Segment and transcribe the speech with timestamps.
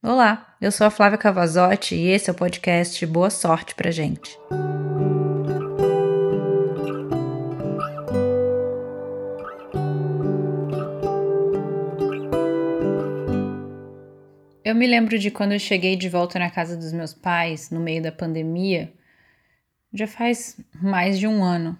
[0.00, 4.38] Olá, eu sou a Flávia Cavazotti e esse é o podcast Boa Sorte pra gente.
[14.64, 17.80] Eu me lembro de quando eu cheguei de volta na casa dos meus pais no
[17.80, 18.92] meio da pandemia.
[19.92, 21.76] Já faz mais de um ano.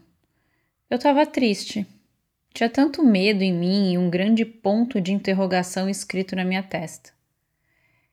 [0.90, 1.86] Eu tava triste.
[2.52, 7.16] Tinha tanto medo em mim e um grande ponto de interrogação escrito na minha testa.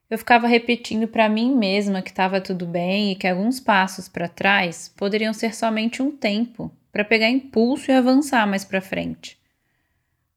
[0.07, 4.27] Eu ficava repetindo para mim mesma que estava tudo bem e que alguns passos para
[4.27, 9.39] trás poderiam ser somente um tempo para pegar impulso e avançar mais para frente.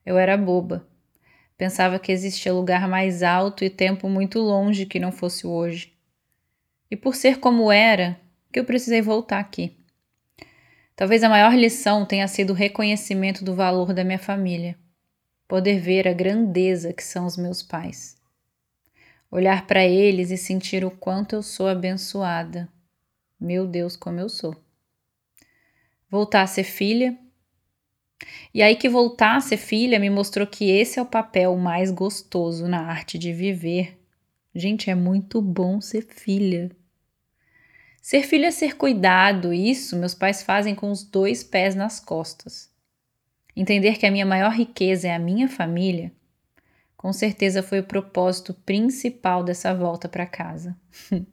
[0.06, 0.86] Eu era boba.
[1.56, 5.92] Pensava que existia lugar mais alto e tempo muito longe que não fosse hoje.
[6.90, 8.18] E por ser como era,
[8.50, 9.76] que eu precisei voltar aqui.
[10.96, 14.78] Talvez a maior lição tenha sido o reconhecimento do valor da minha família.
[15.46, 18.18] Poder ver a grandeza que são os meus pais
[19.30, 22.68] olhar para eles e sentir o quanto eu sou abençoada.
[23.38, 24.56] Meu Deus, como eu sou.
[26.10, 27.16] Voltar a ser filha.
[28.52, 31.90] E aí que voltar a ser filha me mostrou que esse é o papel mais
[31.90, 33.96] gostoso na arte de viver.
[34.54, 36.70] Gente, é muito bom ser filha.
[38.02, 42.70] Ser filha é ser cuidado, isso meus pais fazem com os dois pés nas costas.
[43.54, 46.10] Entender que a minha maior riqueza é a minha família
[46.98, 50.76] com certeza foi o propósito principal dessa volta para casa.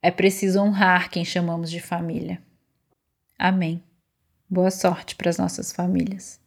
[0.00, 2.40] é preciso honrar quem chamamos de família.
[3.36, 3.82] Amém.
[4.48, 6.40] Boa sorte para as nossas famílias.